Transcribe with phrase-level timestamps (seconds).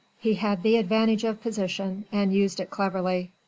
[0.17, 3.29] He had the advantage of position and used it cleverly.